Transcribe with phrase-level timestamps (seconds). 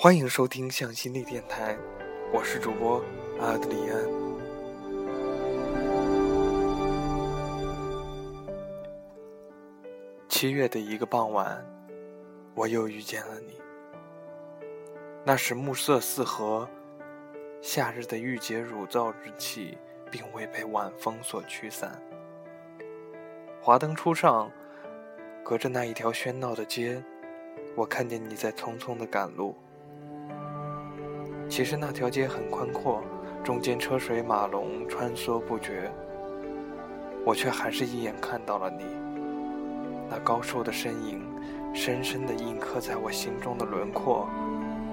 [0.00, 1.76] 欢迎收听向心力电台，
[2.32, 3.02] 我是主播
[3.40, 3.98] 阿德里安。
[10.28, 11.66] 七月的一个傍晚，
[12.54, 13.60] 我又遇见了你。
[15.24, 16.70] 那时暮色四合，
[17.60, 19.76] 夏日的郁结乳燥之气
[20.12, 22.00] 并未被晚风所驱散。
[23.60, 24.48] 华灯初上，
[25.44, 27.02] 隔着那一条喧闹的街，
[27.74, 29.56] 我看见你在匆匆的赶路。
[31.48, 33.02] 其实那条街很宽阔，
[33.42, 35.90] 中间车水马龙穿梭不绝。
[37.24, 38.84] 我却还是一眼看到了你，
[40.08, 41.22] 那高瘦的身影，
[41.74, 44.28] 深深地印刻在我心中的轮廓。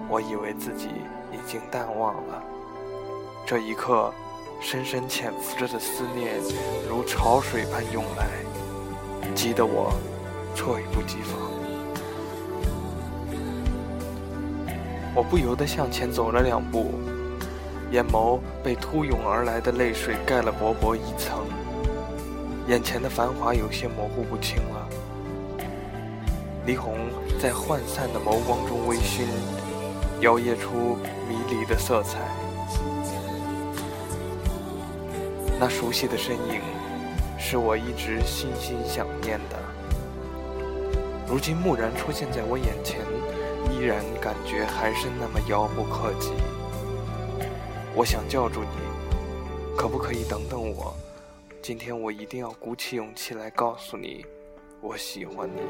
[0.10, 0.90] 我以为自己
[1.32, 2.44] 已经淡忘了，
[3.46, 4.14] 这一刻，
[4.62, 6.36] 深深潜伏着的思念
[6.90, 8.28] 如潮水般涌来，
[9.34, 9.92] 急得我
[10.56, 11.55] 措不及防。
[15.16, 16.92] 我不由得向前走了两步，
[17.90, 21.46] 眼眸被突涌而来的泪水盖了薄薄一层，
[22.68, 24.90] 眼前的繁华有些模糊不清了。
[26.68, 26.98] 霓虹
[27.40, 29.24] 在涣散的眸光中微醺，
[30.20, 30.98] 摇曳出
[31.30, 32.20] 迷离的色彩。
[35.58, 36.60] 那熟悉的身影，
[37.40, 39.56] 是我一直心心想念的，
[41.26, 43.00] 如今蓦然出现在我眼前。
[43.72, 46.32] 依然感觉还是那么遥不可及。
[47.96, 50.94] 我想叫住你，可不可以等等我？
[51.62, 54.26] 今天我一定要鼓起勇气来告诉你，
[54.82, 55.62] 我喜欢你。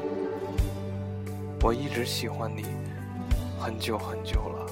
[1.62, 2.64] 我一直喜欢你，
[3.58, 4.66] 很久很久了。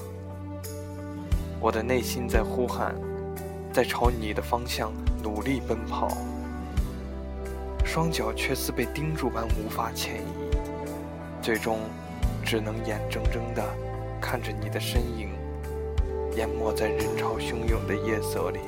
[1.60, 2.94] 我的内心在呼喊，
[3.72, 6.08] 在朝你的方向努力奔跑，
[7.84, 10.26] 双脚却似被钉住般无法前移，
[11.40, 11.80] 最终。
[12.44, 13.62] 只能眼睁睁地
[14.20, 15.30] 看着你的身影
[16.36, 18.60] 淹没在人潮汹涌的夜色里。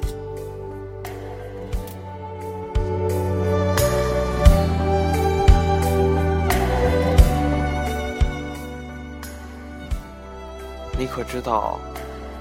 [10.99, 11.79] 你可知道，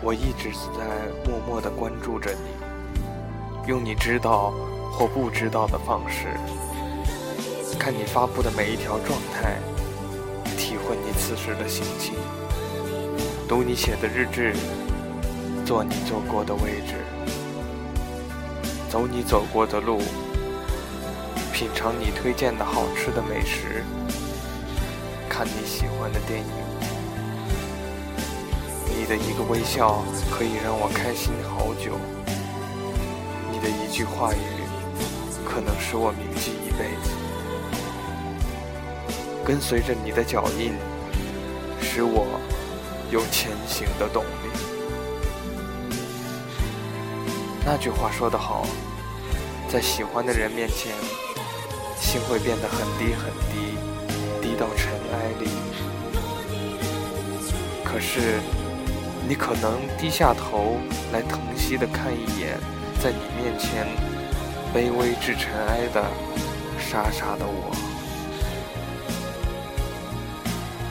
[0.02, 4.54] 我一直在默默地关注着你，用你知道
[4.94, 6.28] 或不知道的方式，
[7.78, 9.58] 看你发布的每一条状态。
[10.86, 12.14] 体会你此时的心情，
[13.48, 14.54] 读你写的日志，
[15.66, 17.04] 坐你坐过的位置，
[18.88, 20.00] 走你走过的路，
[21.52, 23.84] 品尝你推荐的好吃的美食，
[25.28, 26.46] 看你喜欢的电影。
[28.88, 31.98] 你的一个微笑可以让我开心好久，
[33.52, 34.38] 你的一句话语
[35.44, 37.25] 可能使我铭记一辈子。
[39.46, 40.74] 跟随着你的脚印，
[41.80, 42.40] 使我
[43.12, 44.50] 有前行的动力。
[47.64, 48.66] 那句话说得好，
[49.70, 50.92] 在喜欢的人面前，
[52.02, 53.78] 心会变得很低很低，
[54.42, 55.48] 低到尘埃里。
[57.84, 58.40] 可是，
[59.28, 60.78] 你可能低下头
[61.14, 62.60] 来疼惜的看一眼，
[63.00, 63.86] 在你面前
[64.74, 66.04] 卑微至尘埃的
[66.80, 67.85] 傻傻的我。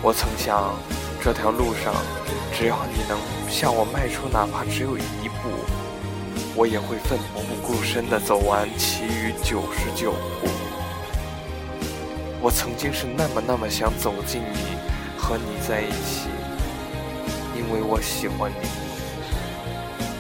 [0.07, 0.75] 我曾想，
[1.19, 1.95] 这条路上，
[2.53, 5.49] 只要你能向我迈出哪怕只有一步，
[6.55, 10.49] 我也会奋不顾身地走完其余九十九步。
[12.43, 14.77] 我曾经是那么那么想走进你，
[15.17, 16.29] 和你在一起，
[17.57, 18.69] 因为我喜欢你。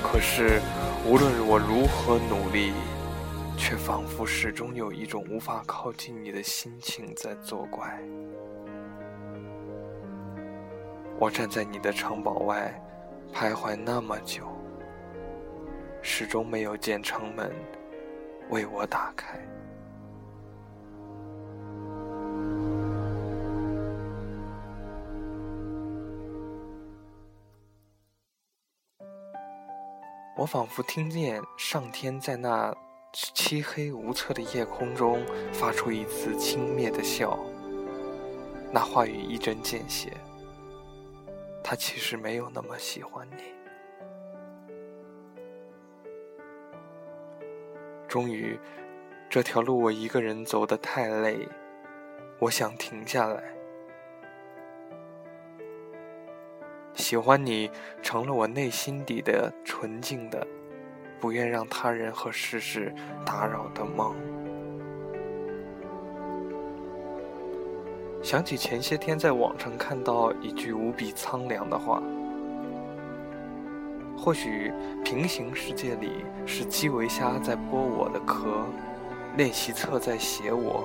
[0.02, 0.62] 可是，
[1.04, 2.72] 无论我如何努力，
[3.58, 8.00] 却仿佛始终有一种无法靠近你的心情在作怪。
[11.18, 12.72] 我站在你的城堡外，
[13.32, 14.46] 徘徊那么久，
[16.02, 17.50] 始终没有见城门
[18.50, 19.38] 为我打开。
[30.36, 32.74] 我仿佛听见上天在那
[33.12, 37.38] 漆黑无测的夜空中发出一次轻蔑的笑，
[38.72, 40.12] 那话语一针见血。
[41.66, 43.42] 他其实没有那么喜欢你。
[48.06, 48.56] 终于，
[49.30, 51.48] 这条路我一个人走得太累，
[52.38, 53.42] 我想停下来。
[56.92, 57.70] 喜欢你
[58.02, 60.46] 成了我内心底的纯净的，
[61.18, 62.94] 不愿让他人和世事
[63.24, 64.14] 打扰的梦。
[68.24, 72.02] 想起前些天在网上看到一句无比苍凉的话
[74.16, 74.72] ：“或许
[75.04, 78.64] 平行世界里是基围虾在剥我的壳，
[79.36, 80.84] 练习册在写我，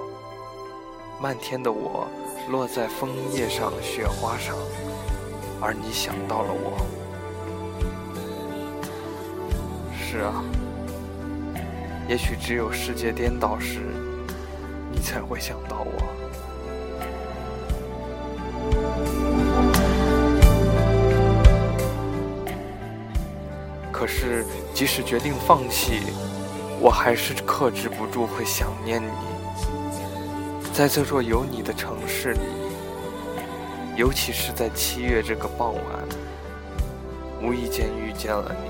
[1.21, 2.09] 漫天的我
[2.49, 4.53] 落在枫叶上、雪花上，
[5.61, 6.85] 而你想到了我。
[9.93, 10.43] 是啊，
[12.09, 13.79] 也许只有世界颠倒时，
[14.91, 15.91] 你才会想到我。
[23.91, 25.99] 可是，即使决定放弃，
[26.79, 29.09] 我还是克制不住会想念你。
[30.73, 32.39] 在这座有你的城市里，
[33.97, 35.83] 尤其是在七月这个傍晚，
[37.41, 38.69] 无意间遇见了你。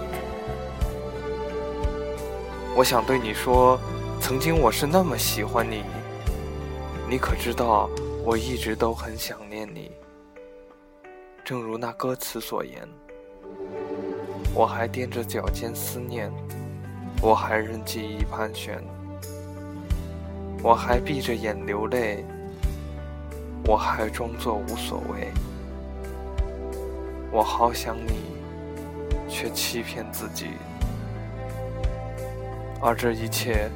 [2.75, 3.79] 我想对你说，
[4.19, 5.83] 曾经我是那么喜欢你，
[7.07, 7.87] 你可知道，
[8.23, 9.91] 我一直都很想念你。
[11.43, 12.87] 正如那歌词所言。
[14.53, 16.31] 我还踮着脚尖思念，
[17.21, 18.83] 我还任记忆盘旋，
[20.63, 22.25] 我还闭着眼流泪，
[23.65, 25.31] 我还装作无所谓。
[27.31, 28.23] 我好想你，
[29.29, 30.47] 却欺骗自己，
[32.81, 33.69] 而这一切，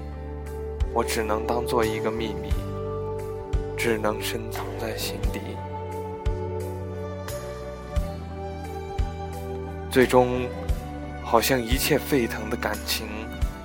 [0.91, 2.49] 我只能当做一个秘密，
[3.83, 5.41] 只能深藏在心底。
[9.91, 10.47] 最终。
[11.25, 13.07] 好像一切沸腾的感情，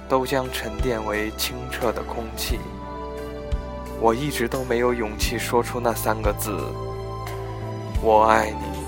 [0.09, 2.59] 都将沉淀为清澈的空气。
[4.01, 6.57] 我一直都没有勇气说出那三个字
[8.01, 8.79] ：“我爱你。”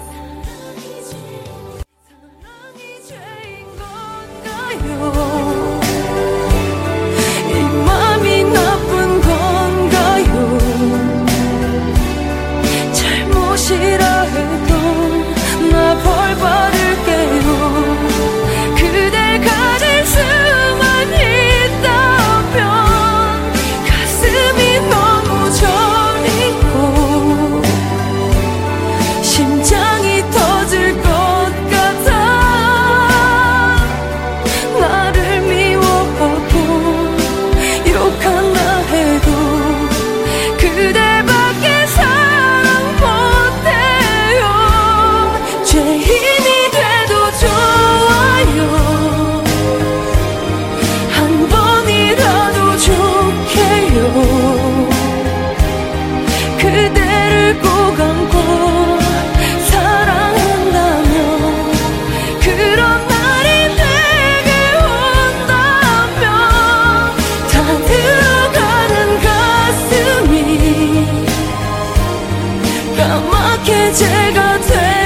[73.61, 75.00] 어떻게 제가 돼?